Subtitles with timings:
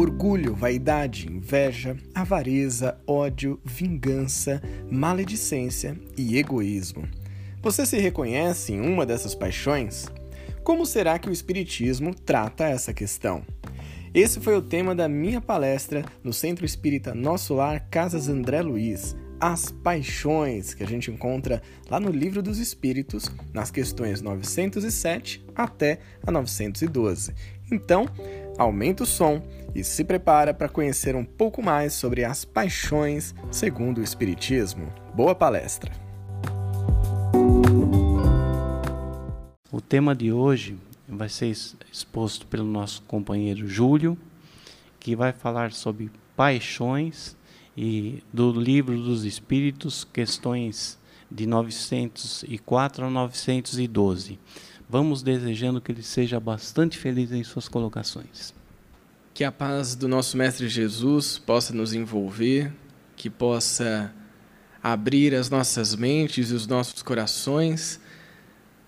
[0.00, 7.06] orgulho, vaidade, inveja, avareza, ódio, vingança, maledicência e egoísmo.
[7.62, 10.06] Você se reconhece em uma dessas paixões?
[10.64, 13.44] Como será que o Espiritismo trata essa questão?
[14.14, 19.14] Esse foi o tema da minha palestra no Centro Espírita Nosso Lar Casas André Luiz,
[19.38, 25.98] as paixões que a gente encontra lá no Livro dos Espíritos, nas questões 907 até
[26.26, 27.34] a 912.
[27.70, 28.06] Então,
[28.58, 29.42] aumenta o som
[29.74, 34.92] e se prepara para conhecer um pouco mais sobre as paixões segundo o Espiritismo.
[35.14, 35.92] Boa palestra!
[39.70, 40.76] O tema de hoje
[41.08, 41.56] vai ser
[41.92, 44.18] exposto pelo nosso companheiro Júlio,
[44.98, 47.36] que vai falar sobre paixões
[47.76, 50.98] e do livro dos Espíritos, questões
[51.30, 54.38] de 904 a 912.
[54.90, 58.52] Vamos desejando que ele seja bastante feliz em suas colocações.
[59.32, 62.72] Que a paz do nosso Mestre Jesus possa nos envolver,
[63.14, 64.12] que possa
[64.82, 68.00] abrir as nossas mentes e os nossos corações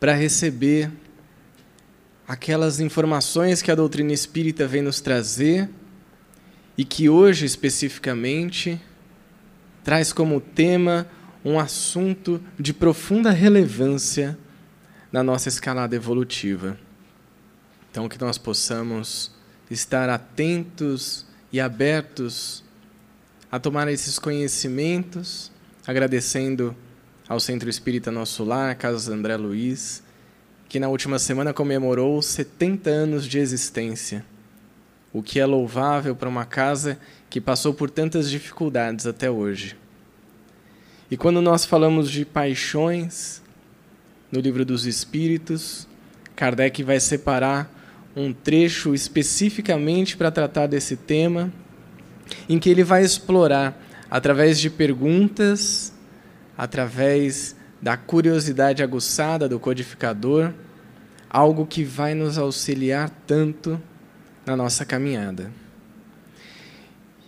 [0.00, 0.90] para receber
[2.26, 5.70] aquelas informações que a doutrina espírita vem nos trazer
[6.76, 8.80] e que hoje especificamente
[9.84, 11.06] traz como tema
[11.44, 14.36] um assunto de profunda relevância
[15.12, 16.78] na nossa escalada evolutiva.
[17.90, 19.30] Então, que nós possamos
[19.70, 22.64] estar atentos e abertos
[23.50, 25.52] a tomar esses conhecimentos,
[25.86, 26.74] agradecendo
[27.28, 30.02] ao Centro Espírita Nosso Lar, Casas André Luiz,
[30.68, 34.24] que na última semana comemorou 70 anos de existência
[35.12, 39.76] o que é louvável para uma casa que passou por tantas dificuldades até hoje.
[41.10, 43.41] E quando nós falamos de paixões,
[44.32, 45.86] no livro dos Espíritos,
[46.34, 47.70] Kardec vai separar
[48.16, 51.52] um trecho especificamente para tratar desse tema,
[52.48, 53.78] em que ele vai explorar,
[54.10, 55.92] através de perguntas,
[56.56, 60.52] através da curiosidade aguçada do codificador,
[61.28, 63.80] algo que vai nos auxiliar tanto
[64.46, 65.50] na nossa caminhada.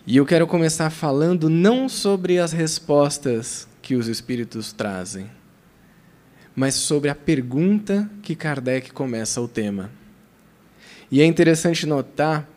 [0.07, 5.31] E eu quero começar falando não sobre as respostas que os espíritos trazem,
[6.54, 9.91] mas sobre a pergunta que Kardec começa o tema.
[11.10, 12.48] E é interessante notar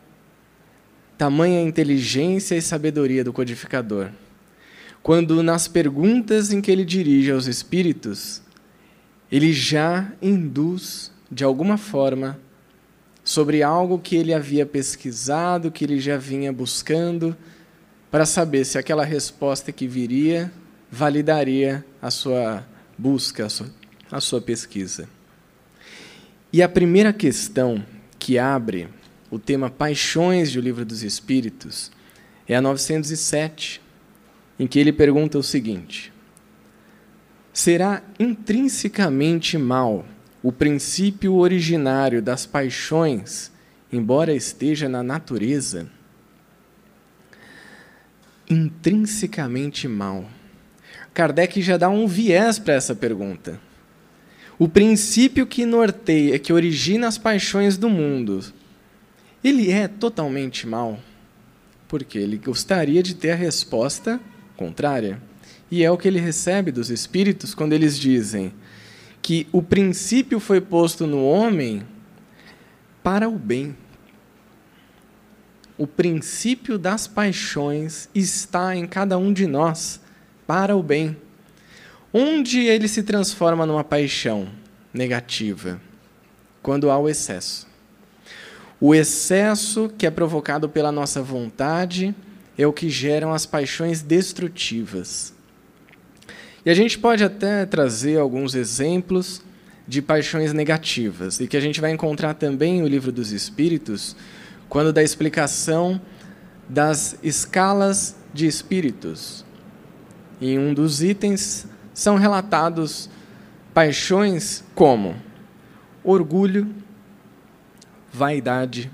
[1.16, 4.10] tamanha inteligência e sabedoria do codificador,
[5.02, 8.40] quando nas perguntas em que ele dirige aos espíritos,
[9.30, 12.38] ele já induz, de alguma forma,
[13.24, 17.36] sobre algo que ele havia pesquisado, que ele já vinha buscando,
[18.10, 20.50] para saber se aquela resposta que viria
[20.90, 22.64] validaria a sua
[22.96, 23.66] busca, a sua,
[24.10, 25.08] a sua pesquisa.
[26.52, 27.84] E a primeira questão
[28.18, 28.88] que abre
[29.30, 31.90] o tema Paixões do Livro dos Espíritos
[32.48, 33.82] é a 907,
[34.58, 36.12] em que ele pergunta o seguinte:
[37.52, 40.06] Será intrinsecamente mal
[40.42, 43.52] o princípio originário das paixões,
[43.92, 45.90] embora esteja na natureza,
[48.48, 50.24] intrinsecamente mal.
[51.12, 53.60] Kardec já dá um viés para essa pergunta.
[54.58, 58.44] O princípio que norteia, que origina as paixões do mundo,
[59.42, 60.98] ele é totalmente mal?
[61.86, 64.20] Porque ele gostaria de ter a resposta
[64.56, 65.22] contrária.
[65.70, 68.52] E é o que ele recebe dos espíritos quando eles dizem:
[69.22, 71.82] que o princípio foi posto no homem
[73.00, 73.76] para o bem.
[75.76, 80.00] O princípio das paixões está em cada um de nós
[80.48, 81.16] para o bem.
[82.12, 84.48] Onde ele se transforma numa paixão
[84.94, 85.80] negativa?
[86.62, 87.66] Quando há o excesso.
[88.80, 92.14] O excesso que é provocado pela nossa vontade
[92.56, 95.34] é o que geram as paixões destrutivas.
[96.64, 99.42] E a gente pode até trazer alguns exemplos
[99.86, 104.14] de paixões negativas, e que a gente vai encontrar também no Livro dos Espíritos,
[104.68, 106.00] quando dá explicação
[106.68, 109.44] das escalas de espíritos.
[110.40, 111.66] Em um dos itens
[111.98, 113.10] são relatados
[113.74, 115.16] paixões como
[116.04, 116.72] orgulho,
[118.12, 118.90] vaidade,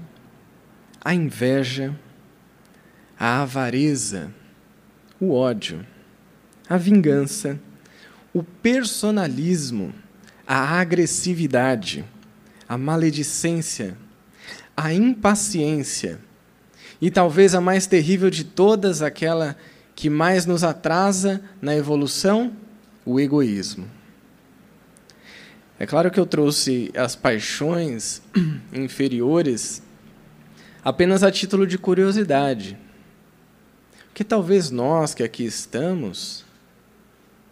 [1.05, 1.95] a inveja,
[3.19, 4.33] a avareza,
[5.21, 5.85] o ódio
[6.69, 7.61] a vingança,
[8.33, 9.95] o personalismo,
[10.47, 12.05] a agressividade,
[12.67, 13.99] a maledicência,
[14.75, 16.19] a impaciência
[17.01, 19.57] e talvez a mais terrível de todas, aquela
[19.95, 22.53] que mais nos atrasa na evolução,
[23.05, 23.89] o egoísmo.
[25.79, 28.23] É claro que eu trouxe as paixões
[28.73, 29.83] inferiores
[30.85, 32.79] apenas a título de curiosidade.
[34.13, 36.45] Que talvez nós que aqui estamos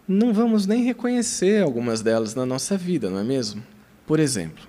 [0.07, 3.63] não vamos nem reconhecer algumas delas na nossa vida, não é mesmo?
[4.05, 4.65] Por exemplo,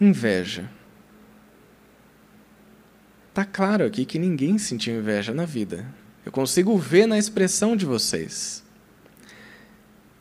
[0.00, 0.70] inveja.
[3.32, 5.86] Tá claro aqui que ninguém sentiu inveja na vida.
[6.24, 8.62] Eu consigo ver na expressão de vocês.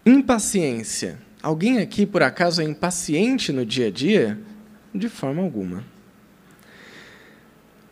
[0.05, 1.19] Impaciência.
[1.41, 4.39] Alguém aqui, por acaso, é impaciente no dia a dia?
[4.93, 5.83] De forma alguma.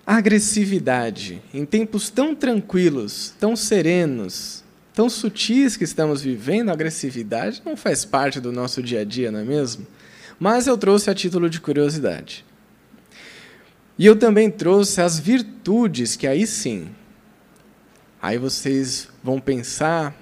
[0.05, 1.41] Agressividade.
[1.53, 4.63] Em tempos tão tranquilos, tão serenos,
[4.93, 9.31] tão sutis que estamos vivendo, a agressividade não faz parte do nosso dia a dia,
[9.31, 9.85] não é mesmo?
[10.39, 12.45] Mas eu trouxe a título de curiosidade.
[13.97, 16.89] E eu também trouxe as virtudes, que aí sim.
[18.21, 20.15] Aí vocês vão pensar,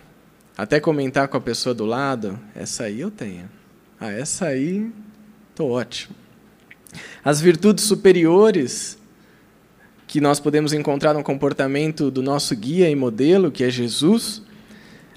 [0.58, 3.50] até comentar com a pessoa do lado, essa aí eu tenho.
[4.00, 4.92] Ah, essa aí,
[5.54, 6.16] tô ótimo.
[7.24, 8.98] As virtudes superiores
[10.08, 14.42] que nós podemos encontrar no comportamento do nosso guia e modelo, que é Jesus,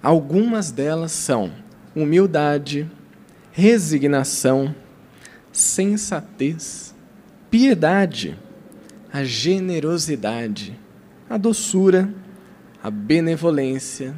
[0.03, 1.53] algumas delas são
[1.95, 2.91] humildade,
[3.53, 4.75] resignação,
[5.53, 6.95] sensatez,
[7.51, 8.37] piedade,
[9.13, 10.79] a generosidade,
[11.29, 12.13] a doçura,
[12.83, 14.15] a benevolência,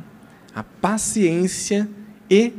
[0.55, 1.89] a paciência
[2.31, 2.53] e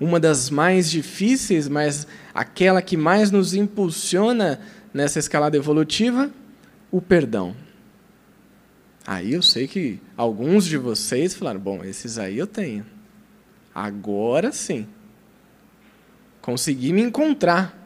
[0.00, 4.60] uma das mais difíceis, mas aquela que mais nos impulsiona
[4.92, 6.30] nessa escalada evolutiva,
[6.90, 7.54] o perdão.
[9.06, 12.84] Aí eu sei que alguns de vocês falaram: bom, esses aí eu tenho.
[13.74, 14.86] Agora sim.
[16.40, 17.78] Consegui me encontrar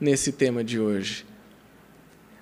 [0.00, 1.24] nesse tema de hoje.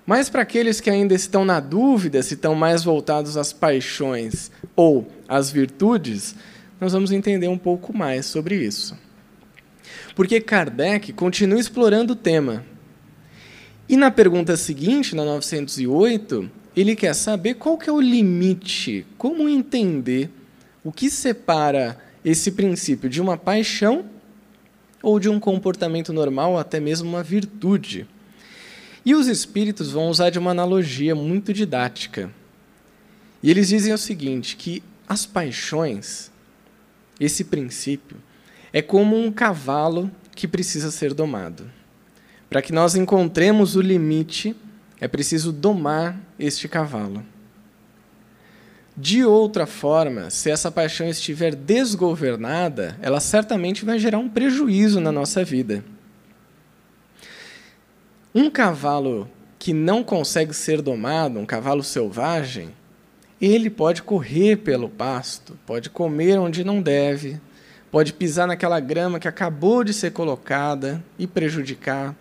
[0.05, 5.07] Mas para aqueles que ainda estão na dúvida se estão mais voltados às paixões ou
[5.27, 6.35] às virtudes,
[6.79, 8.97] nós vamos entender um pouco mais sobre isso.
[10.15, 12.65] Porque Kardec continua explorando o tema.
[13.87, 19.49] E na pergunta seguinte, na 908, ele quer saber qual que é o limite, como
[19.49, 20.29] entender
[20.83, 24.05] o que separa esse princípio de uma paixão
[25.01, 28.07] ou de um comportamento normal, até mesmo uma virtude.
[29.05, 32.31] E os espíritos vão usar de uma analogia muito didática.
[33.43, 36.31] E eles dizem o seguinte, que as paixões,
[37.19, 38.17] esse princípio,
[38.71, 41.69] é como um cavalo que precisa ser domado.
[42.49, 44.55] Para que nós encontremos o limite,
[44.99, 47.25] é preciso domar este cavalo.
[48.95, 55.11] De outra forma, se essa paixão estiver desgovernada, ela certamente vai gerar um prejuízo na
[55.11, 55.83] nossa vida.
[58.35, 62.73] Um cavalo que não consegue ser domado, um cavalo selvagem,
[63.41, 67.41] ele pode correr pelo pasto, pode comer onde não deve,
[67.89, 72.15] pode pisar naquela grama que acabou de ser colocada e prejudicar.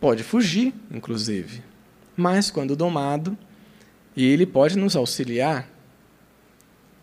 [0.00, 1.62] Pode fugir, inclusive.
[2.16, 3.38] Mas, quando domado,
[4.16, 5.68] ele pode nos auxiliar.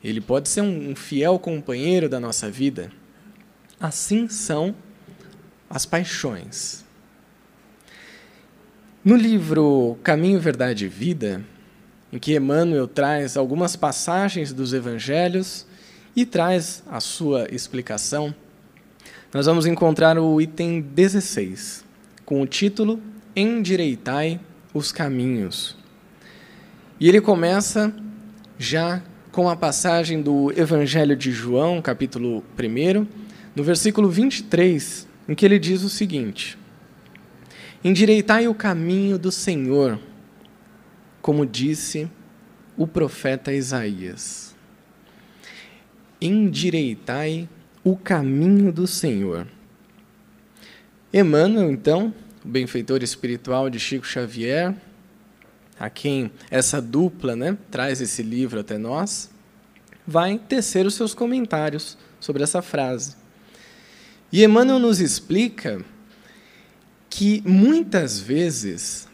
[0.04, 2.92] Ele pode ser um fiel companheiro da nossa vida.
[3.80, 4.75] Assim são
[5.69, 6.86] as paixões.
[9.04, 11.42] No livro Caminho, Verdade e Vida,
[12.12, 15.65] em que Emmanuel traz algumas passagens dos evangelhos
[16.15, 18.33] e traz a sua explicação,
[19.33, 21.83] nós vamos encontrar o item 16,
[22.25, 23.00] com o título
[23.36, 24.40] Endireitai
[24.73, 25.76] os caminhos.
[26.99, 27.94] E ele começa
[28.57, 33.06] já com a passagem do Evangelho de João, capítulo 1,
[33.56, 36.57] no versículo 23, em que ele diz o seguinte:
[37.83, 39.99] Endireitai o caminho do Senhor,
[41.27, 42.09] como disse
[42.77, 44.55] o profeta Isaías.
[46.21, 47.49] Endireitai
[47.83, 49.45] o caminho do Senhor.
[51.13, 52.13] Emmanuel, então,
[52.45, 54.73] o benfeitor espiritual de Chico Xavier,
[55.77, 59.29] a quem essa dupla né, traz esse livro até nós,
[60.07, 63.17] vai tecer os seus comentários sobre essa frase.
[64.31, 65.83] E Emmanuel nos explica
[67.09, 69.06] que muitas vezes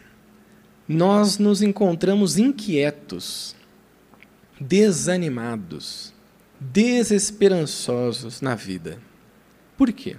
[0.87, 3.55] nós nos encontramos inquietos,
[4.59, 6.13] desanimados,
[6.59, 8.99] desesperançosos na vida.
[9.77, 10.17] Por quê?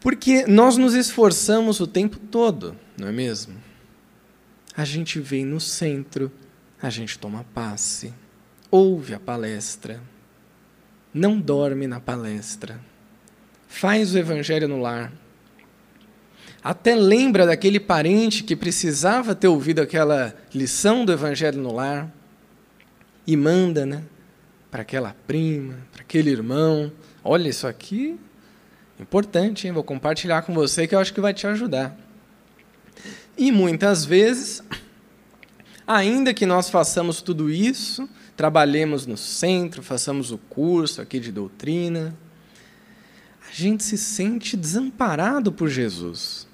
[0.00, 3.54] Porque nós nos esforçamos o tempo todo, não é mesmo?
[4.76, 6.30] A gente vem no centro,
[6.80, 8.12] a gente toma passe,
[8.70, 10.00] ouve a palestra,
[11.12, 12.78] não dorme na palestra,
[13.66, 15.12] faz o evangelho no lar,
[16.66, 22.12] até lembra daquele parente que precisava ter ouvido aquela lição do Evangelho no lar
[23.24, 24.02] e manda, né,
[24.68, 26.90] para aquela prima, para aquele irmão,
[27.22, 28.18] olha isso aqui,
[28.98, 29.72] importante, hein?
[29.72, 31.96] Vou compartilhar com você que eu acho que vai te ajudar.
[33.38, 34.60] E muitas vezes,
[35.86, 42.12] ainda que nós façamos tudo isso, trabalhemos no centro, façamos o curso aqui de doutrina,
[43.48, 46.44] a gente se sente desamparado por Jesus.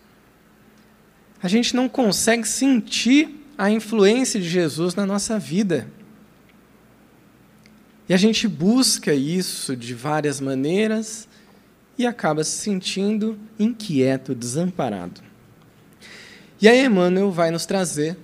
[1.42, 5.88] A gente não consegue sentir a influência de Jesus na nossa vida.
[8.08, 11.28] E a gente busca isso de várias maneiras
[11.98, 15.20] e acaba se sentindo inquieto, desamparado.
[16.60, 18.16] E aí Emmanuel vai nos trazer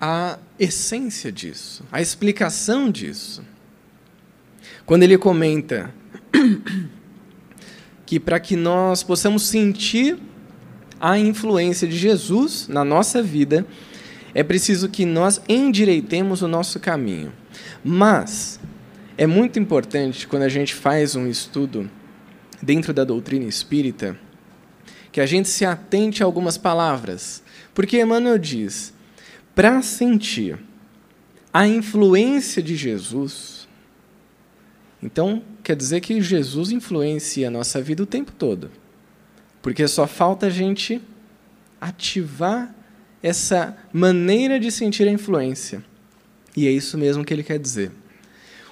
[0.00, 3.42] a essência disso, a explicação disso.
[4.86, 5.92] Quando ele comenta
[8.06, 10.18] que para que nós possamos sentir
[11.00, 13.66] a influência de Jesus na nossa vida,
[14.34, 17.32] é preciso que nós endireitemos o nosso caminho.
[17.84, 18.60] Mas
[19.16, 21.90] é muito importante quando a gente faz um estudo
[22.62, 24.18] dentro da doutrina espírita
[25.10, 27.42] que a gente se atente a algumas palavras,
[27.74, 28.92] porque Emmanuel diz:
[29.54, 30.58] para sentir
[31.52, 33.66] a influência de Jesus,
[35.02, 38.70] então quer dizer que Jesus influencia a nossa vida o tempo todo.
[39.62, 41.00] Porque só falta a gente
[41.80, 42.74] ativar
[43.22, 45.84] essa maneira de sentir a influência.
[46.56, 47.92] E é isso mesmo que ele quer dizer.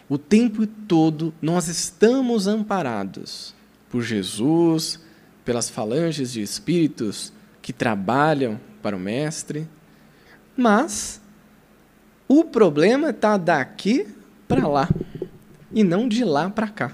[0.09, 3.55] O tempo todo nós estamos amparados
[3.91, 5.01] por Jesus,
[5.45, 9.69] pelas falanges de espíritos que trabalham para o Mestre,
[10.57, 11.21] mas
[12.29, 14.07] o problema está daqui
[14.49, 14.89] para lá
[15.73, 16.93] e não de lá para cá.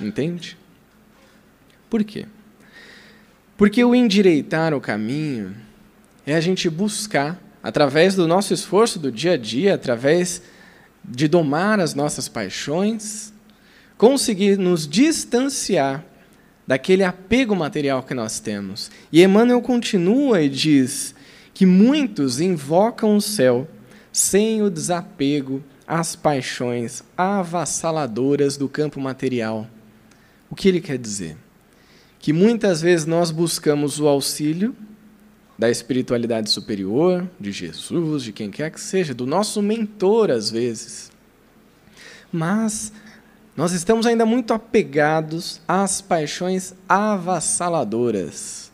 [0.00, 0.56] Entende?
[1.90, 2.26] Por quê?
[3.62, 5.54] Porque o endireitar o caminho
[6.26, 10.42] é a gente buscar, através do nosso esforço do dia a dia, através
[11.04, 13.32] de domar as nossas paixões,
[13.96, 16.04] conseguir nos distanciar
[16.66, 18.90] daquele apego material que nós temos.
[19.12, 21.14] E Emmanuel continua e diz
[21.54, 23.68] que muitos invocam o céu
[24.12, 29.68] sem o desapego às paixões avassaladoras do campo material.
[30.50, 31.36] O que ele quer dizer?
[32.22, 34.76] Que muitas vezes nós buscamos o auxílio
[35.58, 41.10] da espiritualidade superior, de Jesus, de quem quer que seja, do nosso mentor às vezes.
[42.32, 42.92] Mas
[43.56, 48.70] nós estamos ainda muito apegados às paixões avassaladoras.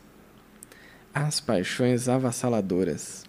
[1.15, 3.25] Às paixões avassaladoras.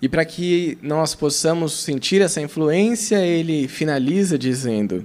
[0.00, 5.04] E para que nós possamos sentir essa influência, ele finaliza dizendo: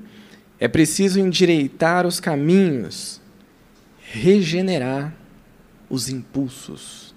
[0.59, 3.18] é preciso endireitar os caminhos
[4.11, 5.13] regenerar
[5.87, 7.13] os impulsos.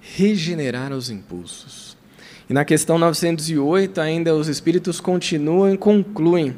[0.00, 1.96] Regenerar os impulsos.
[2.48, 6.56] E na questão 908, ainda os espíritos continuam e concluem,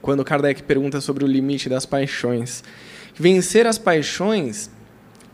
[0.00, 2.64] quando Kardec pergunta sobre o limite das paixões.
[3.14, 4.70] Vencer as paixões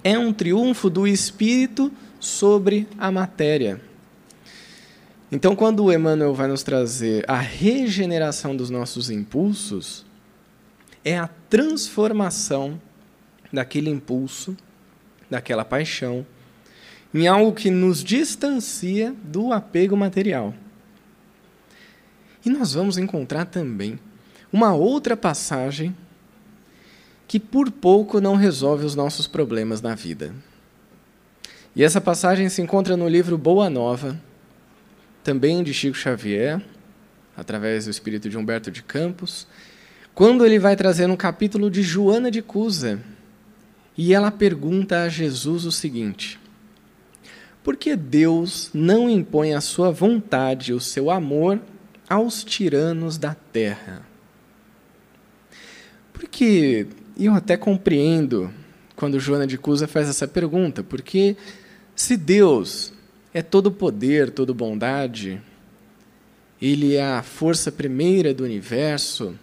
[0.02, 3.80] é um triunfo do espírito sobre a matéria.
[5.32, 10.04] Então, quando Emmanuel vai nos trazer a regeneração dos nossos impulsos,
[11.04, 12.80] é a transformação
[13.52, 14.56] daquele impulso,
[15.28, 16.26] daquela paixão,
[17.12, 20.54] em algo que nos distancia do apego material.
[22.44, 23.98] E nós vamos encontrar também
[24.52, 25.94] uma outra passagem
[27.26, 30.34] que por pouco não resolve os nossos problemas na vida.
[31.76, 34.20] E essa passagem se encontra no livro Boa Nova,
[35.22, 36.60] também de Chico Xavier,
[37.36, 39.46] através do espírito de Humberto de Campos,
[40.14, 43.00] quando ele vai trazer um capítulo de Joana de Cusa,
[43.96, 46.38] e ela pergunta a Jesus o seguinte:
[47.62, 51.60] Por que Deus não impõe a sua vontade, o seu amor,
[52.08, 54.06] aos tiranos da terra?
[56.12, 56.86] Porque
[57.18, 58.52] eu até compreendo
[58.96, 61.36] quando Joana de Cusa faz essa pergunta, porque
[61.94, 62.92] se Deus
[63.32, 65.40] é todo poder, toda bondade,
[66.60, 69.34] ele é a força primeira do universo,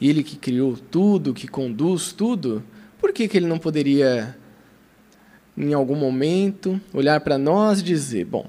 [0.00, 2.62] ele que criou tudo, que conduz tudo,
[3.00, 4.36] por que, que ele não poderia,
[5.56, 8.48] em algum momento, olhar para nós e dizer: bom,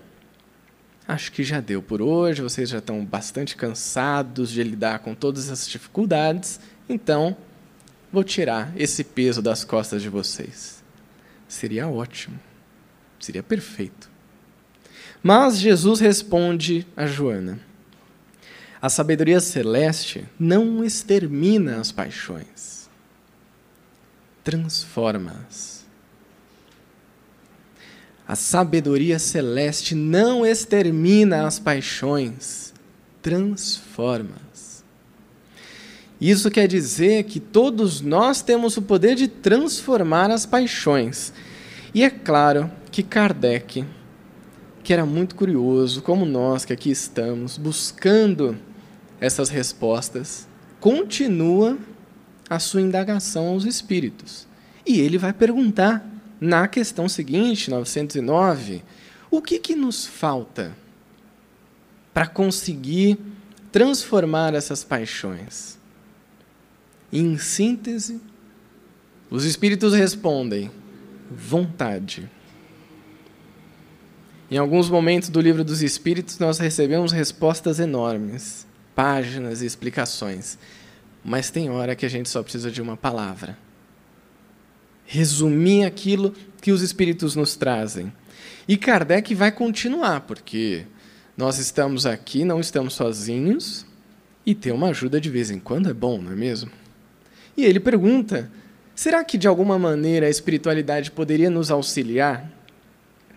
[1.08, 5.46] acho que já deu por hoje, vocês já estão bastante cansados de lidar com todas
[5.50, 7.36] essas dificuldades, então
[8.12, 10.84] vou tirar esse peso das costas de vocês.
[11.48, 12.40] Seria ótimo,
[13.20, 14.10] seria perfeito.
[15.22, 17.60] Mas Jesus responde a Joana:
[18.82, 22.90] a sabedoria celeste não extermina as paixões,
[24.44, 25.86] transforma-as.
[28.26, 32.74] A sabedoria celeste não extermina as paixões,
[33.22, 34.84] transforma-as.
[36.22, 41.34] Isso quer dizer que todos nós temos o poder de transformar as paixões.
[41.94, 43.84] E é claro que Kardec,
[44.84, 48.58] que era muito curioso, como nós que aqui estamos, buscando
[49.20, 50.48] essas respostas,
[50.80, 51.78] continua
[52.50, 54.48] a sua indagação aos espíritos.
[54.86, 56.06] E ele vai perguntar
[56.40, 58.84] na questão seguinte, 909,
[59.30, 60.76] o que, que nos falta
[62.14, 63.18] para conseguir
[63.72, 65.80] transformar essas paixões?
[67.12, 68.22] em síntese,
[69.30, 70.72] os espíritos respondem:
[71.30, 72.30] vontade.
[74.52, 78.66] Em alguns momentos do livro dos Espíritos, nós recebemos respostas enormes,
[79.00, 80.58] páginas e explicações.
[81.24, 83.58] Mas tem hora que a gente só precisa de uma palavra.
[85.06, 88.12] Resumir aquilo que os Espíritos nos trazem.
[88.68, 90.86] E Kardec vai continuar, porque
[91.38, 93.86] nós estamos aqui, não estamos sozinhos,
[94.46, 96.70] e ter uma ajuda de vez em quando é bom, não é mesmo?
[97.56, 98.52] E ele pergunta:
[98.94, 102.52] será que de alguma maneira a espiritualidade poderia nos auxiliar?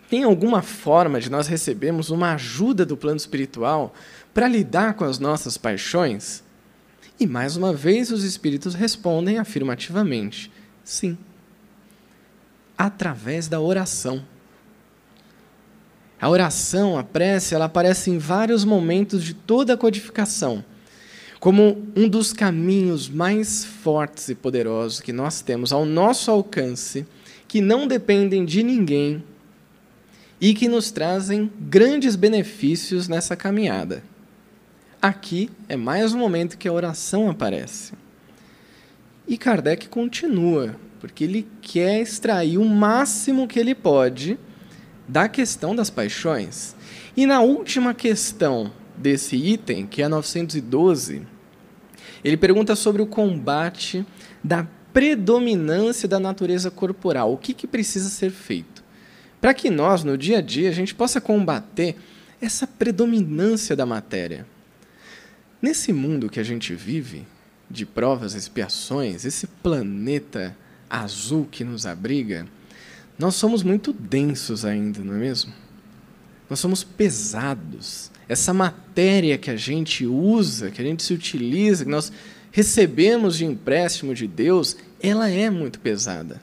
[0.09, 3.95] Tem alguma forma de nós recebermos uma ajuda do plano espiritual
[4.33, 6.43] para lidar com as nossas paixões?
[7.19, 10.51] E mais uma vez os espíritos respondem afirmativamente:
[10.83, 11.17] sim.
[12.77, 14.25] Através da oração.
[16.19, 20.63] A oração, a prece, ela aparece em vários momentos de toda a codificação
[21.43, 27.05] como um dos caminhos mais fortes e poderosos que nós temos ao nosso alcance,
[27.49, 29.21] que não dependem de ninguém
[30.39, 34.01] e que nos trazem grandes benefícios nessa caminhada.
[35.03, 37.91] Aqui é mais um momento que a oração aparece.
[39.27, 44.39] E Kardec continua, porque ele quer extrair o máximo que ele pode
[45.05, 46.73] da questão das paixões.
[47.17, 51.27] E na última questão desse item, que é 912,
[52.23, 54.05] ele pergunta sobre o combate
[54.41, 57.33] da predominância da natureza corporal.
[57.33, 58.81] O que, que precisa ser feito?
[59.41, 61.97] Para que nós, no dia a dia, a gente possa combater
[62.39, 64.52] essa predominância da matéria.
[65.63, 67.25] Nesse mundo que a gente vive,
[67.71, 70.53] de provas e expiações, esse planeta
[70.89, 72.45] azul que nos abriga,
[73.17, 75.53] nós somos muito densos ainda, não é mesmo?
[76.49, 81.91] Nós somos pesados essa matéria que a gente usa, que a gente se utiliza, que
[81.91, 82.11] nós
[82.51, 86.41] recebemos de empréstimo de Deus, ela é muito pesada.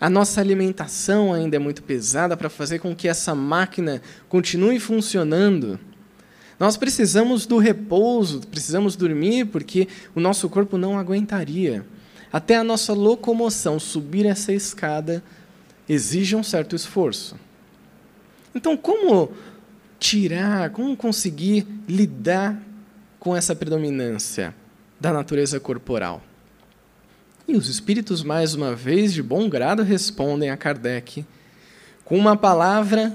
[0.00, 5.78] A nossa alimentação ainda é muito pesada para fazer com que essa máquina continue funcionando.
[6.58, 11.84] Nós precisamos do repouso, precisamos dormir, porque o nosso corpo não aguentaria.
[12.32, 15.22] Até a nossa locomoção, subir essa escada,
[15.88, 17.36] exige um certo esforço.
[18.54, 19.32] Então, como
[19.98, 22.60] tirar, como conseguir lidar
[23.18, 24.54] com essa predominância
[25.00, 26.22] da natureza corporal?
[27.46, 31.26] E os espíritos, mais uma vez, de bom grado, respondem a Kardec
[32.04, 33.12] com uma palavra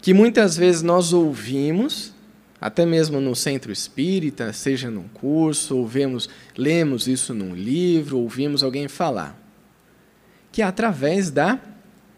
[0.00, 2.14] que muitas vezes nós ouvimos,
[2.60, 8.88] até mesmo no centro espírita, seja num curso, ouvimos, lemos isso num livro, ouvimos alguém
[8.88, 9.38] falar,
[10.50, 11.60] que é através da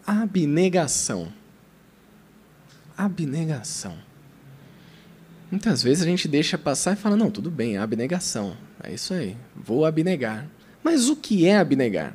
[0.05, 1.31] abnegação
[3.05, 3.97] abnegação.
[5.49, 8.55] Muitas vezes a gente deixa passar e fala: não, tudo bem, é abnegação.
[8.83, 10.47] É isso aí, vou abnegar.
[10.83, 12.13] Mas o que é abnegar?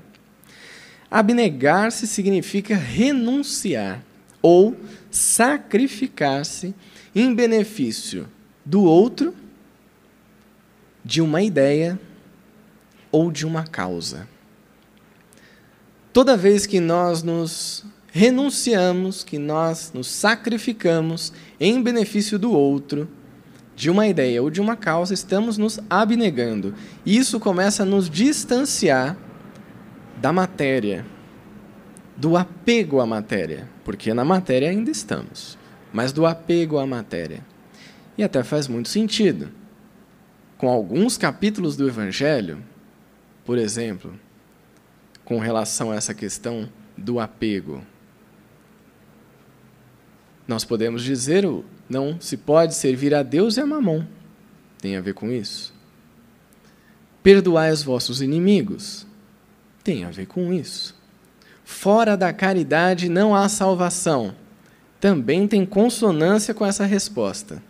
[1.11, 4.03] Abnegar-se significa renunciar
[4.43, 4.77] ou
[5.11, 6.75] sacrificar-se
[7.17, 8.29] em benefício
[8.63, 9.35] do outro,
[11.03, 11.99] de uma ideia
[13.11, 14.29] ou de uma causa.
[16.13, 23.09] Toda vez que nós nos renunciamos, que nós nos sacrificamos em benefício do outro,
[23.75, 26.75] de uma ideia ou de uma causa, estamos nos abnegando.
[27.05, 29.17] Isso começa a nos distanciar
[30.21, 31.07] da matéria,
[32.15, 35.59] do apego à matéria, porque na matéria ainda estamos,
[35.97, 37.43] mas do apego à matéria.
[38.19, 39.49] E até faz muito sentido.
[40.59, 42.63] Com alguns capítulos do Evangelho,
[43.47, 44.13] por exemplo,
[45.25, 47.83] com relação a essa questão do apego,
[50.47, 51.47] nós podemos dizer,
[51.89, 54.07] não se pode servir a Deus e a mamão.
[54.79, 55.73] Tem a ver com isso.
[57.23, 59.07] Perdoai os vossos inimigos.
[59.83, 60.95] Tem a ver com isso.
[61.65, 64.35] Fora da caridade não há salvação.
[65.07, 67.63] Também tem consonância com essa resposta.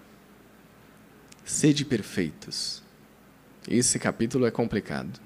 [1.44, 2.82] Sede perfeitos.
[3.68, 5.20] Esse capítulo é complicado.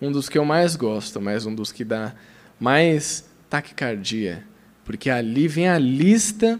[0.00, 2.14] Um dos que eu mais gosto, mas um dos que dá
[2.58, 4.46] mais taquicardia
[4.90, 6.58] porque ali vem a lista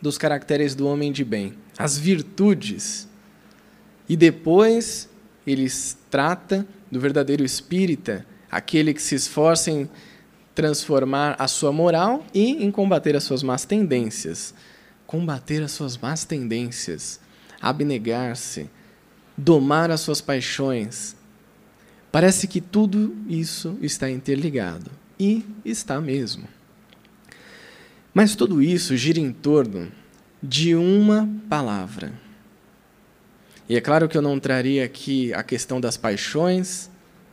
[0.00, 3.08] dos caracteres do homem de bem, as virtudes.
[4.08, 5.08] E depois
[5.44, 5.66] ele
[6.08, 9.90] trata do verdadeiro espírita, aquele que se esforça em
[10.54, 14.54] transformar a sua moral e em combater as suas más tendências.
[15.06, 17.20] Combater as suas más tendências,
[17.60, 18.70] abnegar-se,
[19.36, 21.14] domar as suas paixões.
[22.10, 24.90] Parece que tudo isso está interligado.
[25.18, 26.48] E está mesmo.
[28.12, 29.90] Mas tudo isso gira em torno
[30.42, 32.12] de uma palavra.
[33.68, 36.90] E é claro que eu não traria aqui a questão das paixões,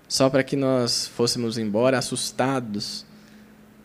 [0.08, 3.05] só para que nós fôssemos embora assustados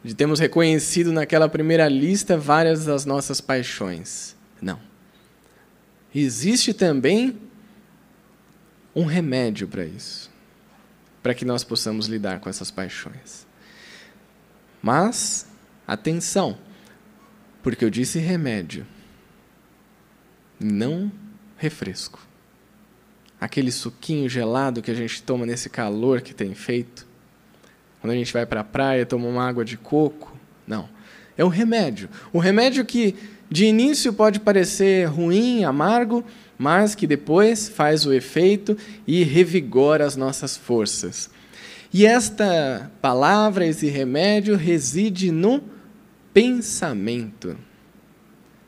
[0.04, 4.36] de termos reconhecido naquela primeira lista várias das nossas paixões.
[4.60, 4.78] Não.
[6.14, 7.40] Existe também
[8.94, 10.30] um remédio para isso,
[11.22, 13.46] para que nós possamos lidar com essas paixões.
[14.82, 15.46] Mas,
[15.86, 16.58] atenção,
[17.62, 18.86] porque eu disse remédio,
[20.60, 21.10] não
[21.56, 22.20] refresco.
[23.40, 27.06] Aquele suquinho gelado que a gente toma nesse calor que tem feito.
[28.04, 30.36] Quando a gente vai para a praia, toma uma água de coco.
[30.66, 30.86] Não.
[31.38, 32.10] É um remédio.
[32.34, 33.16] Um remédio que
[33.50, 36.22] de início pode parecer ruim, amargo,
[36.58, 41.30] mas que depois faz o efeito e revigora as nossas forças.
[41.90, 45.64] E esta palavra, esse remédio, reside no
[46.34, 47.56] pensamento.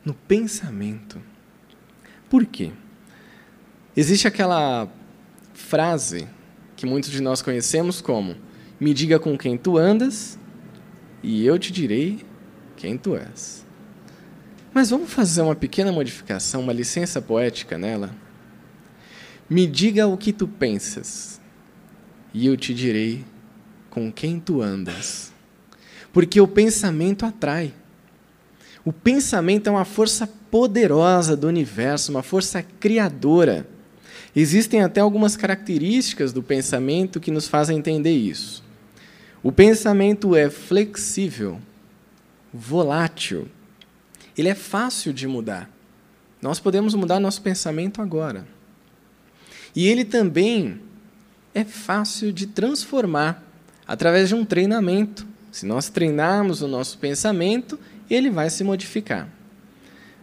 [0.03, 1.21] No pensamento.
[2.27, 2.71] Por quê?
[3.95, 4.91] Existe aquela
[5.53, 6.27] frase
[6.75, 8.46] que muitos de nós conhecemos como:
[8.79, 10.37] Me diga com quem tu andas,
[11.23, 12.23] e eu te direi
[12.75, 13.65] quem tu és.
[14.71, 18.11] Mas vamos fazer uma pequena modificação, uma licença poética nela?
[19.49, 21.41] Me diga o que tu pensas,
[22.33, 23.25] e eu te direi
[23.89, 25.33] com quem tu andas.
[26.13, 27.73] Porque o pensamento atrai.
[28.85, 33.67] O pensamento é uma força poderosa do universo, uma força criadora.
[34.35, 38.66] Existem até algumas características do pensamento que nos fazem entender isso.
[39.47, 41.61] O pensamento é flexível,
[42.53, 43.47] volátil,
[44.37, 45.69] ele é fácil de mudar.
[46.41, 48.45] Nós podemos mudar nosso pensamento agora.
[49.73, 50.81] E ele também
[51.55, 53.41] é fácil de transformar
[53.87, 55.25] através de um treinamento.
[55.49, 57.79] Se nós treinarmos o nosso pensamento,
[58.09, 59.29] ele vai se modificar.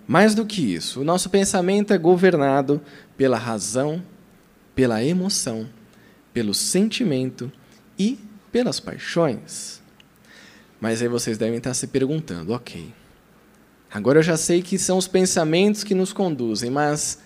[0.06, 2.78] Mais do que isso, o nosso pensamento é governado
[3.16, 4.02] pela razão,
[4.74, 5.66] pela emoção,
[6.30, 7.50] pelo sentimento
[7.98, 8.18] e
[8.54, 9.82] pelas paixões.
[10.80, 12.94] Mas aí vocês devem estar se perguntando, ok,
[13.90, 17.18] agora eu já sei que são os pensamentos que nos conduzem, mas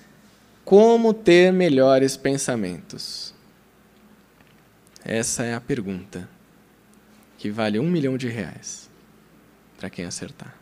[0.64, 3.35] como ter melhores pensamentos?
[5.05, 6.27] Essa é a pergunta
[7.37, 8.88] que vale um milhão de reais
[9.77, 10.59] para quem acertar.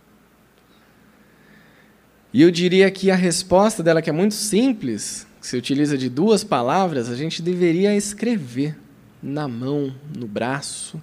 [2.33, 6.09] E eu diria que a resposta dela, que é muito simples, que se utiliza de
[6.09, 8.77] duas palavras, a gente deveria escrever
[9.23, 11.03] na mão, no braço,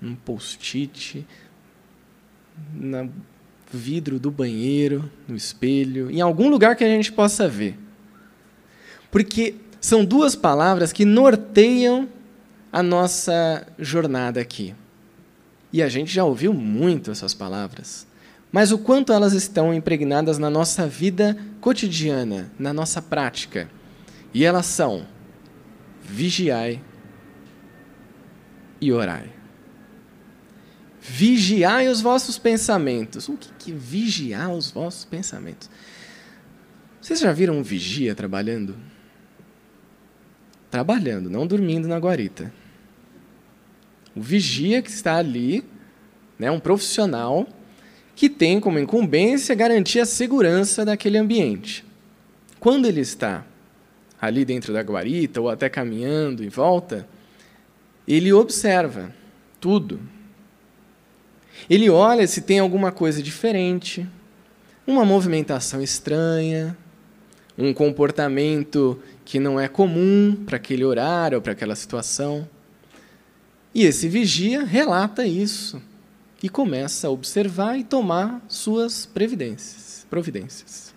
[0.00, 1.26] num post-it,
[2.74, 3.10] no
[3.72, 7.78] vidro do banheiro, no espelho, em algum lugar que a gente possa ver.
[9.10, 12.08] Porque são duas palavras que norteiam
[12.72, 14.74] a nossa jornada aqui.
[15.72, 18.06] E a gente já ouviu muito essas palavras
[18.52, 23.68] mas o quanto elas estão impregnadas na nossa vida cotidiana, na nossa prática.
[24.34, 25.06] E elas são:
[26.04, 26.82] vigiai
[28.82, 29.30] e orai.
[31.00, 33.28] Vigiai os vossos pensamentos.
[33.28, 35.70] O que é vigiar os vossos pensamentos?
[37.00, 38.76] Vocês já viram um vigia trabalhando?
[40.68, 42.52] Trabalhando, não dormindo na guarita.
[44.16, 45.64] O vigia que está ali,
[46.36, 47.46] né, um profissional
[48.16, 51.84] que tem como incumbência garantir a segurança daquele ambiente.
[52.58, 53.44] Quando ele está
[54.20, 57.08] ali dentro da guarita ou até caminhando em volta,
[58.06, 59.14] ele observa
[59.60, 60.00] tudo.
[61.68, 64.06] Ele olha se tem alguma coisa diferente,
[64.86, 66.76] uma movimentação estranha,
[67.56, 72.48] um comportamento que não é comum para aquele horário ou para aquela situação.
[73.74, 75.80] E esse vigia relata isso
[76.42, 80.92] e começa a observar e tomar suas previdências, providências.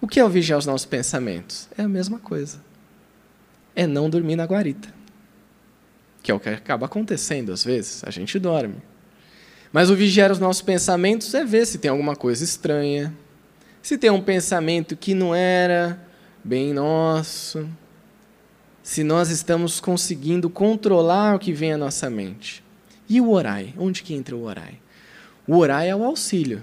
[0.00, 1.68] O que é o vigiar os nossos pensamentos?
[1.76, 2.60] É a mesma coisa.
[3.74, 4.94] É não dormir na guarita.
[6.24, 8.76] Que é o que acaba acontecendo às vezes, a gente dorme.
[9.70, 13.14] Mas o vigiar os nossos pensamentos é ver se tem alguma coisa estranha,
[13.82, 16.02] se tem um pensamento que não era
[16.42, 17.68] bem nosso,
[18.82, 22.64] se nós estamos conseguindo controlar o que vem à nossa mente.
[23.06, 23.74] E o orai?
[23.76, 24.80] Onde que entra o orai?
[25.46, 26.62] O orai é o auxílio.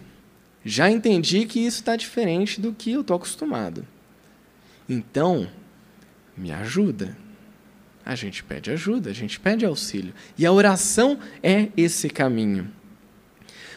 [0.65, 3.85] Já entendi que isso está diferente do que eu estou acostumado.
[4.89, 5.47] Então,
[6.35, 7.15] me ajuda.
[8.05, 10.13] A gente pede ajuda, a gente pede auxílio.
[10.37, 12.69] E a oração é esse caminho.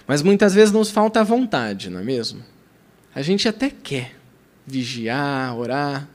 [0.06, 2.42] Mas muitas vezes nos falta a vontade, não é mesmo?
[3.14, 4.16] A gente até quer
[4.66, 6.08] vigiar, orar,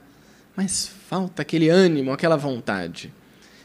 [0.56, 3.12] mas falta aquele ânimo, aquela vontade.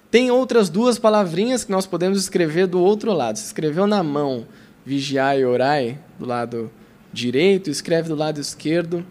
[0.10, 3.38] Tem outras duas palavrinhas que nós podemos escrever do outro lado.
[3.38, 4.48] Se escreveu na mão
[4.86, 6.72] vigiar e orai, do lado
[7.12, 9.06] direito, escreve do lado esquerdo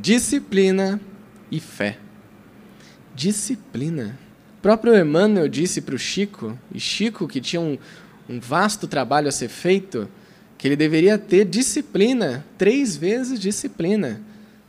[0.00, 0.98] disciplina
[1.50, 1.98] e fé.
[3.14, 4.18] Disciplina.
[4.62, 7.76] Próprio Emmanuel disse para o Chico, e Chico, que tinha um,
[8.28, 10.08] um vasto trabalho a ser feito,
[10.56, 14.22] que ele deveria ter disciplina, três vezes disciplina.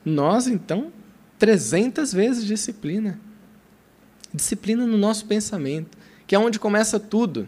[0.04, 0.92] Nós, então,
[1.38, 3.20] trezentas vezes disciplina.
[4.34, 7.48] Disciplina no nosso pensamento, que é onde começa tudo.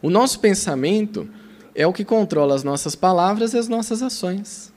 [0.00, 1.28] O nosso pensamento
[1.74, 4.72] é o que controla as nossas palavras e as nossas ações.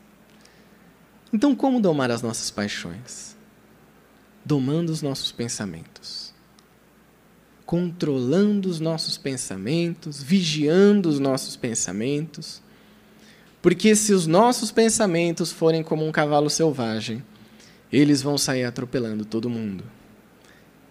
[1.32, 3.38] Então, como domar as nossas paixões?
[4.44, 6.27] Domando os nossos pensamentos.
[7.68, 12.64] Controlando os nossos pensamentos, vigiando os nossos pensamentos.
[13.62, 17.22] Porque se os nossos pensamentos forem como um cavalo selvagem,
[17.92, 19.84] eles vão sair atropelando todo mundo.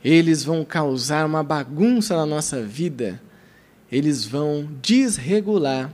[0.05, 3.21] Eles vão causar uma bagunça na nossa vida.
[3.91, 5.93] Eles vão desregular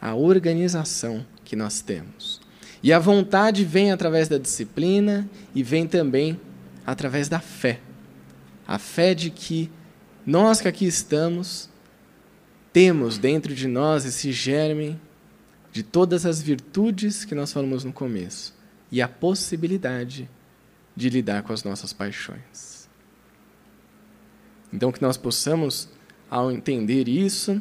[0.00, 2.40] a organização que nós temos.
[2.82, 6.40] E a vontade vem através da disciplina e vem também
[6.84, 7.78] através da fé.
[8.66, 9.70] A fé de que
[10.24, 11.68] nós que aqui estamos
[12.72, 14.98] temos dentro de nós esse germe
[15.72, 18.54] de todas as virtudes que nós falamos no começo
[18.90, 20.28] e a possibilidade
[20.96, 22.88] de lidar com as nossas paixões.
[24.72, 25.88] Então, que nós possamos,
[26.30, 27.60] ao entender isso,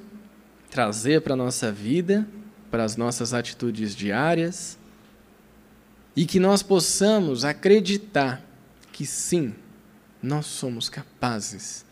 [0.69, 2.27] trazer para a nossa vida,
[2.69, 4.77] para as nossas atitudes diárias,
[6.15, 8.41] e que nós possamos acreditar
[8.91, 9.53] que sim,
[10.21, 11.85] nós somos capazes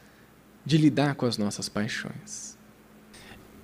[0.69, 2.55] de lidar com as nossas paixões.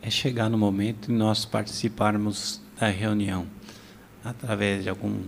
[0.02, 3.46] É chegar no momento de nós participarmos da reunião
[4.24, 5.22] através de algum,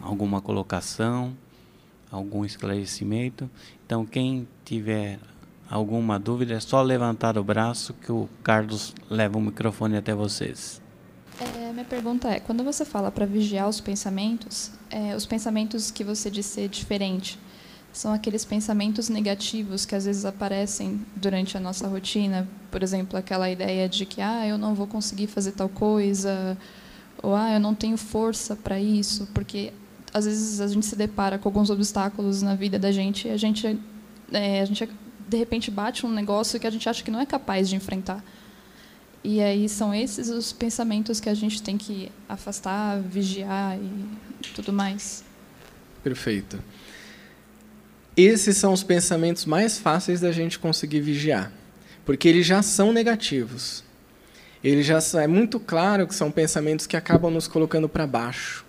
[0.00, 1.36] alguma colocação,
[2.12, 3.50] algum esclarecimento.
[3.84, 5.18] Então, quem tiver
[5.68, 10.80] alguma dúvida, é só levantar o braço que o Carlos leva o microfone até vocês.
[11.40, 16.04] É, minha pergunta é: quando você fala para vigiar os pensamentos, é, os pensamentos que
[16.04, 17.36] você diz ser diferente,
[17.92, 22.46] são aqueles pensamentos negativos que às vezes aparecem durante a nossa rotina?
[22.70, 26.56] Por exemplo, aquela ideia de que ah, eu não vou conseguir fazer tal coisa,
[27.22, 29.72] ou ah, eu não tenho força para isso, porque
[30.12, 33.36] às vezes a gente se depara com alguns obstáculos na vida da gente e a
[33.36, 33.78] gente,
[34.32, 34.88] é, a gente
[35.28, 38.24] de repente bate um negócio que a gente acha que não é capaz de enfrentar.
[39.22, 44.72] E aí são esses os pensamentos que a gente tem que afastar, vigiar e tudo
[44.72, 45.24] mais.
[46.02, 46.62] Perfeito.
[48.20, 51.52] Esses são os pensamentos mais fáceis da gente conseguir vigiar,
[52.04, 53.84] porque eles já são negativos.
[54.62, 58.66] Eles já é muito claro que são pensamentos que acabam nos colocando para baixo.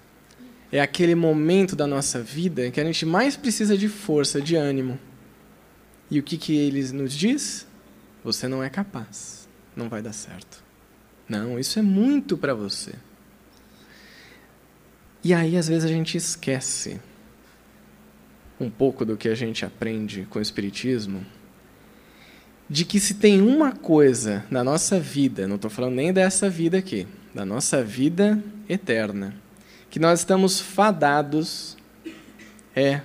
[0.71, 4.55] É aquele momento da nossa vida em que a gente mais precisa de força, de
[4.55, 4.99] ânimo.
[6.12, 7.65] E o que que eles nos diz?
[8.23, 9.39] Você não é capaz
[9.79, 10.63] não vai dar certo.
[11.27, 12.93] Não, isso é muito para você.
[15.23, 16.99] E aí, às vezes, a gente esquece
[18.60, 21.26] um pouco do que a gente aprende com o Espiritismo,
[22.69, 26.78] de que se tem uma coisa na nossa vida, não estou falando nem dessa vida
[26.78, 29.36] aqui, da nossa vida eterna,
[29.89, 31.78] que nós estamos fadados
[32.76, 33.02] é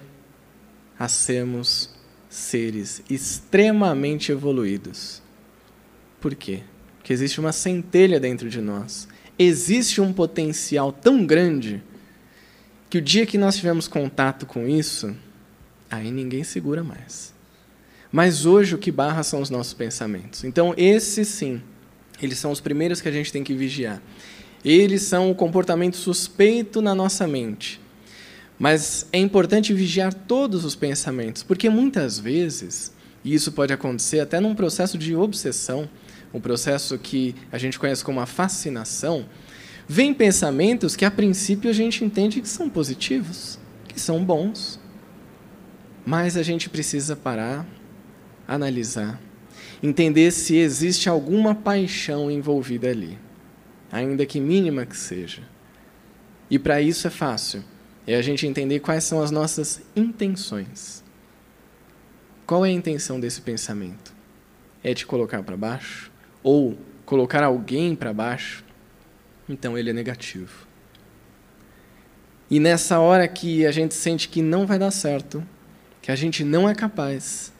[0.98, 1.90] a sermos
[2.28, 5.22] seres extremamente evoluídos.
[6.20, 6.62] Por quê?
[6.98, 9.08] Porque existe uma centelha dentro de nós.
[9.38, 11.82] Existe um potencial tão grande
[12.88, 15.14] que o dia que nós tivermos contato com isso,
[15.90, 17.34] aí ninguém segura mais.
[18.10, 20.44] Mas hoje o que barra são os nossos pensamentos.
[20.44, 21.60] Então, esses sim,
[22.22, 24.00] eles são os primeiros que a gente tem que vigiar.
[24.64, 27.80] Eles são o comportamento suspeito na nossa mente.
[28.58, 32.92] Mas é importante vigiar todos os pensamentos, porque muitas vezes,
[33.24, 35.90] e isso pode acontecer até num processo de obsessão,
[36.32, 39.26] um processo que a gente conhece como a fascinação,
[39.88, 44.80] vem pensamentos que a princípio a gente entende que são positivos, que são bons.
[46.04, 47.66] Mas a gente precisa parar,
[48.46, 49.20] analisar,
[49.82, 53.18] entender se existe alguma paixão envolvida ali,
[53.90, 55.42] ainda que mínima que seja.
[56.50, 57.64] E para isso é fácil,
[58.06, 61.02] é a gente entender quais são as nossas intenções.
[62.46, 64.12] Qual é a intenção desse pensamento?
[64.82, 66.12] É te colocar para baixo?
[66.44, 68.62] ou colocar alguém para baixo,
[69.48, 70.68] então ele é negativo.
[72.50, 75.42] E nessa hora que a gente sente que não vai dar certo,
[76.04, 77.50] que a gente não é capaz,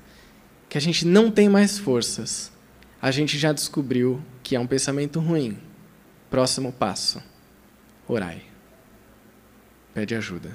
[0.69, 2.53] que a gente não tem mais forças,
[3.01, 5.57] a gente já descobriu que é um pensamento ruim.
[6.29, 7.23] Próximo passo:
[8.07, 8.43] orai.
[9.95, 10.55] Pede ajuda.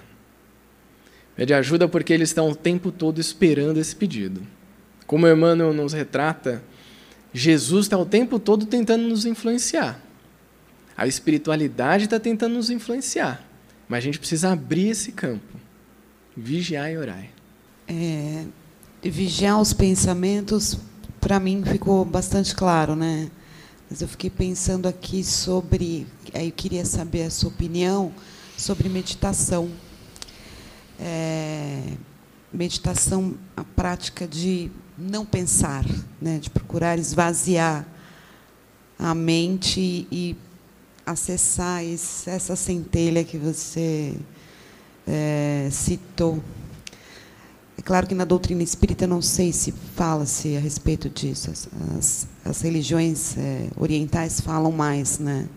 [1.35, 4.45] Pede ajuda porque eles estão o tempo todo esperando esse pedido.
[5.07, 6.63] Como Emmanuel nos retrata,
[7.33, 9.99] Jesus está o tempo todo tentando nos influenciar.
[10.95, 13.43] A espiritualidade está tentando nos influenciar.
[13.87, 15.57] Mas a gente precisa abrir esse campo.
[16.37, 17.38] Vigiar e orar.
[17.89, 18.45] É,
[19.01, 20.77] vigiar os pensamentos,
[21.19, 23.31] para mim ficou bastante claro, né?
[23.89, 26.05] Mas eu fiquei pensando aqui sobre.
[26.33, 28.13] Aí eu queria saber a sua opinião
[28.55, 29.71] sobre meditação.
[30.99, 31.81] É,
[32.53, 35.83] meditação, a prática de não pensar,
[36.21, 36.37] né?
[36.37, 37.87] de procurar esvaziar
[38.97, 40.35] a mente e
[41.05, 44.15] acessar essa centelha que você
[45.07, 46.43] é, citou.
[47.79, 51.49] É claro que na doutrina espírita não sei se fala-se a respeito disso.
[51.49, 55.47] As, as, as religiões é, orientais falam mais, né?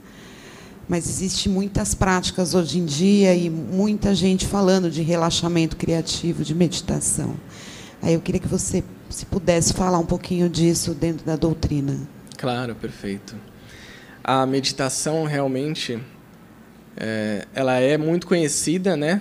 [0.88, 6.54] Mas existe muitas práticas hoje em dia e muita gente falando de relaxamento criativo, de
[6.54, 7.35] meditação.
[8.00, 11.96] Aí eu queria que você, se pudesse, falar um pouquinho disso dentro da doutrina.
[12.38, 13.35] Claro, perfeito
[14.24, 15.98] a meditação realmente
[16.96, 19.20] é, ela é muito conhecida, né,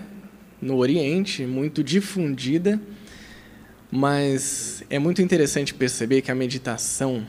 [0.62, 2.80] no Oriente, muito difundida,
[3.90, 7.26] mas é muito interessante perceber que a meditação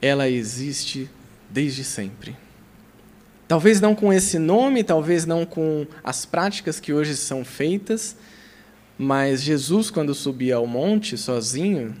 [0.00, 1.10] ela existe
[1.50, 2.36] desde sempre.
[3.46, 8.16] Talvez não com esse nome, talvez não com as práticas que hoje são feitas,
[8.96, 11.96] mas Jesus, quando subia ao monte sozinho,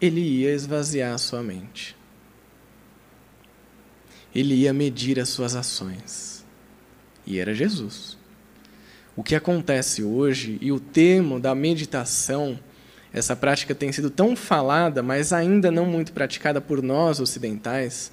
[0.00, 1.96] ele ia esvaziar a sua mente
[4.34, 6.44] ele ia medir as suas ações.
[7.24, 8.18] E era Jesus.
[9.16, 12.58] O que acontece hoje e o termo da meditação,
[13.12, 18.12] essa prática tem sido tão falada, mas ainda não muito praticada por nós ocidentais,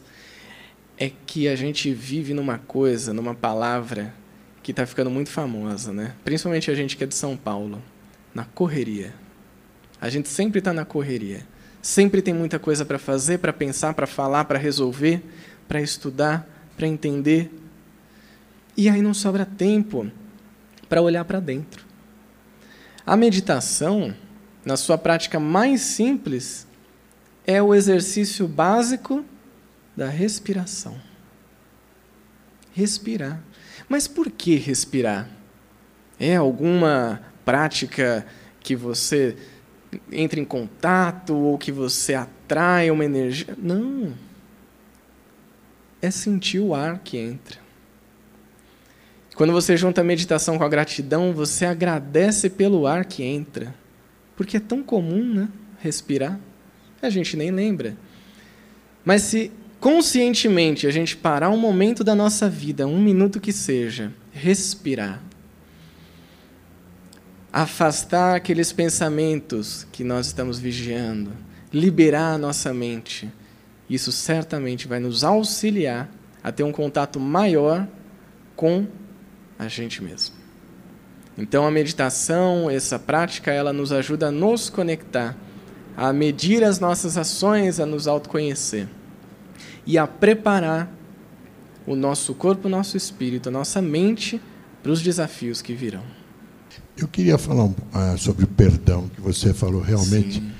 [0.97, 4.13] é que a gente vive numa coisa, numa palavra
[4.61, 6.13] que está ficando muito famosa, né?
[6.23, 7.81] Principalmente a gente que é de São Paulo,
[8.33, 9.13] na correria.
[9.99, 11.45] A gente sempre está na correria.
[11.81, 15.23] Sempre tem muita coisa para fazer, para pensar, para falar, para resolver
[15.71, 17.49] para estudar, para entender.
[18.75, 20.11] E aí não sobra tempo
[20.91, 21.85] para olhar para dentro.
[23.05, 24.13] A meditação,
[24.65, 26.67] na sua prática mais simples,
[27.47, 29.23] é o exercício básico
[29.95, 30.99] da respiração.
[32.73, 33.41] Respirar.
[33.87, 35.29] Mas por que respirar?
[36.19, 38.25] É alguma prática
[38.59, 39.37] que você
[40.11, 43.55] entra em contato ou que você atrai uma energia?
[43.57, 44.13] Não
[46.01, 47.70] é sentir o ar que entra.
[49.41, 53.73] Quando você junta a meditação com a gratidão, você agradece pelo ar que entra.
[54.35, 55.49] Porque é tão comum, né?
[55.79, 56.39] Respirar.
[57.01, 57.97] A gente nem lembra.
[59.03, 64.13] Mas se conscientemente a gente parar um momento da nossa vida, um minuto que seja,
[64.31, 65.19] respirar,
[67.51, 71.31] afastar aqueles pensamentos que nós estamos vigiando,
[71.73, 73.27] liberar a nossa mente
[73.89, 76.11] isso certamente vai nos auxiliar
[76.43, 77.87] a ter um contato maior
[78.55, 78.85] com
[79.61, 80.33] a gente mesmo.
[81.37, 85.37] Então a meditação, essa prática, ela nos ajuda a nos conectar,
[85.95, 88.87] a medir as nossas ações, a nos autoconhecer
[89.85, 90.91] e a preparar
[91.85, 94.41] o nosso corpo, o nosso espírito, a nossa mente
[94.81, 96.03] para os desafios que virão.
[96.97, 97.73] Eu queria falar uh,
[98.17, 99.81] sobre o perdão que você falou.
[99.81, 100.51] Realmente Sim.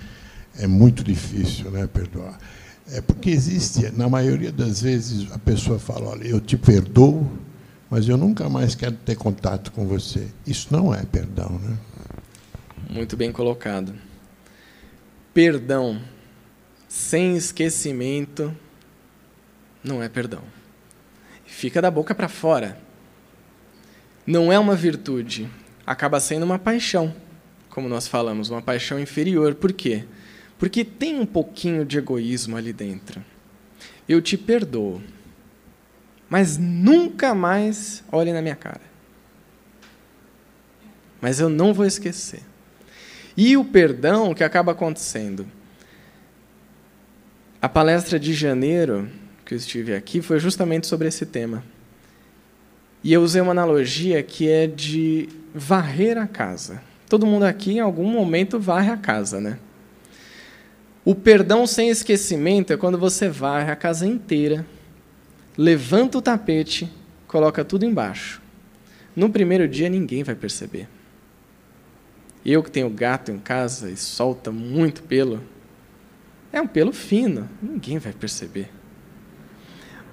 [0.59, 2.37] é muito difícil, né, perdoar.
[2.87, 7.27] É porque existe, na maioria das vezes, a pessoa fala: olha, eu te perdoo,
[7.91, 10.29] mas eu nunca mais quero ter contato com você.
[10.47, 11.77] Isso não é perdão, né?
[12.89, 13.93] Muito bem colocado.
[15.33, 16.01] Perdão
[16.87, 18.53] sem esquecimento
[19.83, 20.41] não é perdão.
[21.45, 22.77] Fica da boca para fora.
[24.25, 25.49] Não é uma virtude,
[25.85, 27.13] acaba sendo uma paixão,
[27.69, 29.55] como nós falamos, uma paixão inferior.
[29.55, 30.05] Por quê?
[30.59, 33.23] Porque tem um pouquinho de egoísmo ali dentro.
[34.07, 35.01] Eu te perdoo,
[36.31, 38.79] mas nunca mais olhe na minha cara.
[41.19, 42.39] Mas eu não vou esquecer.
[43.35, 45.45] E o perdão que acaba acontecendo?
[47.61, 49.09] A palestra de janeiro
[49.43, 51.65] que eu estive aqui foi justamente sobre esse tema.
[53.03, 56.81] E eu usei uma analogia que é de varrer a casa.
[57.09, 59.59] Todo mundo aqui, em algum momento, varre a casa, né?
[61.03, 64.65] O perdão sem esquecimento é quando você varre a casa inteira,
[65.57, 66.91] levanta o tapete,
[67.27, 68.41] coloca tudo embaixo.
[69.15, 70.87] No primeiro dia ninguém vai perceber.
[72.45, 75.41] Eu que tenho gato em casa e solta muito pelo,
[76.51, 78.69] é um pelo fino, ninguém vai perceber.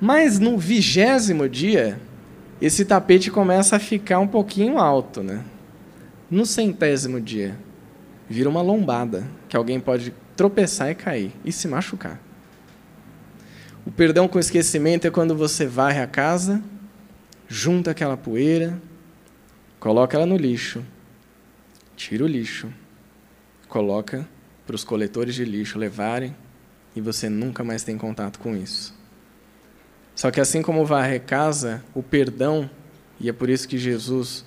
[0.01, 1.99] Mas no vigésimo dia,
[2.61, 5.45] esse tapete começa a ficar um pouquinho alto, né?
[6.31, 7.59] No centésimo dia,
[8.29, 12.21] vira uma lombada, que alguém pode tropeçar e cair e se machucar.
[13.87, 16.63] O perdão com esquecimento é quando você varre a casa,
[17.49, 18.81] junta aquela poeira,
[19.81, 20.85] coloca ela no lixo,
[21.97, 22.73] tira o lixo,
[23.69, 24.29] coloca
[24.67, 26.37] para os coletores de lixo levarem
[26.95, 28.95] e você nunca mais tem contato com isso.
[30.15, 32.69] Só que assim como varrer casa, o perdão,
[33.21, 34.45] e é por isso que Jesus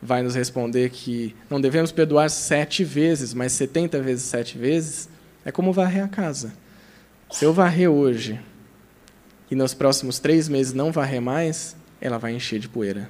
[0.00, 5.08] vai nos responder que não devemos perdoar sete vezes, mas setenta vezes sete vezes,
[5.44, 6.52] é como varrer a casa.
[7.30, 8.38] Se eu varrer hoje
[9.50, 13.08] e nos próximos três meses não varrer mais, ela vai encher de poeira.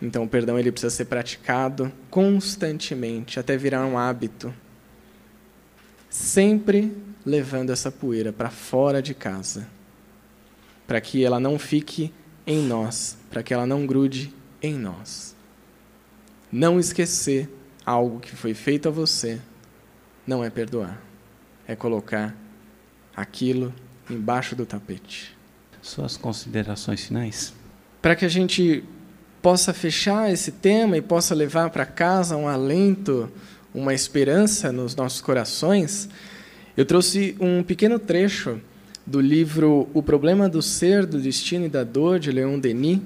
[0.00, 4.52] Então o perdão ele precisa ser praticado constantemente até virar um hábito.
[6.08, 9.66] Sempre levando essa poeira para fora de casa,
[10.86, 12.12] para que ela não fique
[12.46, 14.32] em nós, para que ela não grude
[14.62, 15.34] em nós.
[16.52, 17.48] Não esquecer
[17.84, 19.40] algo que foi feito a você
[20.26, 21.00] não é perdoar,
[21.66, 22.34] é colocar
[23.14, 23.74] aquilo
[24.08, 25.36] embaixo do tapete.
[25.82, 27.52] Suas considerações finais?
[28.00, 28.82] Para que a gente
[29.42, 33.30] possa fechar esse tema e possa levar para casa um alento,
[33.74, 36.08] uma esperança nos nossos corações,
[36.76, 38.60] eu trouxe um pequeno trecho
[39.06, 43.00] do livro O Problema do Ser, do Destino e da Dor, de Leon Denis.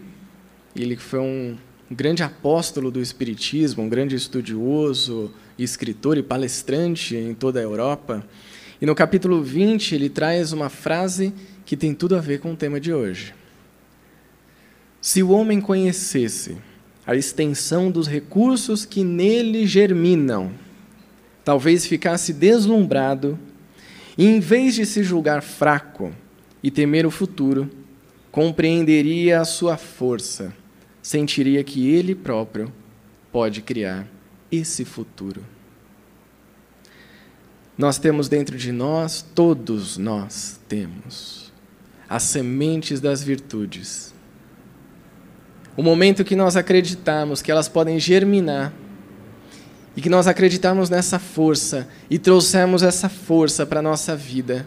[0.77, 1.57] Ele foi um
[1.91, 8.25] grande apóstolo do Espiritismo, um grande estudioso, escritor e palestrante em toda a Europa.
[8.81, 12.57] E no capítulo 20, ele traz uma frase que tem tudo a ver com o
[12.57, 13.35] tema de hoje.
[15.01, 16.57] Se o homem conhecesse
[17.05, 20.53] a extensão dos recursos que nele germinam,
[21.45, 23.39] talvez ficasse deslumbrado
[24.17, 26.13] e, em vez de se julgar fraco
[26.63, 27.69] e temer o futuro,
[28.31, 30.55] compreenderia a sua força,
[31.03, 32.73] sentiria que ele próprio
[33.33, 34.07] pode criar
[34.53, 35.43] esse futuro.
[37.79, 41.53] Nós temos dentro de nós, todos nós temos
[42.09, 44.13] as sementes das virtudes.
[45.77, 48.73] O momento que nós acreditamos que elas podem germinar
[49.95, 54.67] e que nós acreditamos nessa força e trouxemos essa força para a nossa vida,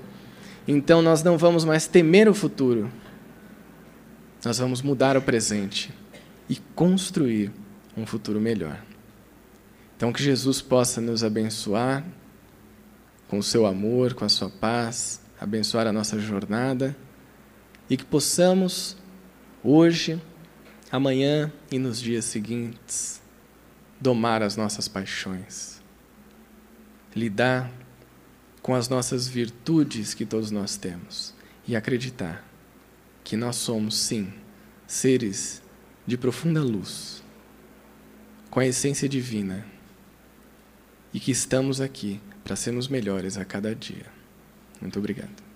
[0.65, 2.89] então nós não vamos mais temer o futuro,
[4.45, 5.91] nós vamos mudar o presente
[6.47, 7.51] e construir
[7.97, 8.81] um futuro melhor.
[9.97, 12.03] Então, que Jesus possa nos abençoar
[13.31, 16.93] com o seu amor, com a sua paz, abençoar a nossa jornada
[17.89, 18.97] e que possamos,
[19.63, 20.21] hoje,
[20.91, 23.21] amanhã e nos dias seguintes,
[24.01, 25.81] domar as nossas paixões,
[27.15, 27.71] lidar
[28.61, 31.33] com as nossas virtudes que todos nós temos
[31.65, 32.45] e acreditar
[33.23, 34.33] que nós somos, sim,
[34.85, 35.63] seres
[36.05, 37.23] de profunda luz,
[38.49, 39.65] com a essência divina
[41.13, 44.05] e que estamos aqui para sermos melhores a cada dia.
[44.81, 45.51] Muito obrigado.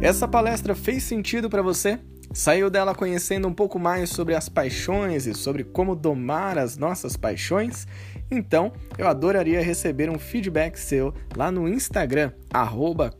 [0.00, 2.00] Essa palestra fez sentido para você?
[2.32, 7.16] Saiu dela conhecendo um pouco mais sobre as paixões e sobre como domar as nossas
[7.16, 7.86] paixões?
[8.30, 13.12] Então, eu adoraria receber um feedback seu lá no Instagram, arroba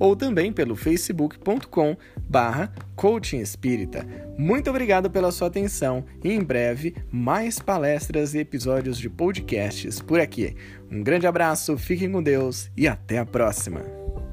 [0.00, 2.72] ou também pelo facebook.com barra
[4.36, 10.18] Muito obrigado pela sua atenção e em breve mais palestras e episódios de podcasts por
[10.18, 10.56] aqui.
[10.90, 14.27] Um grande abraço, fiquem com Deus e até a próxima!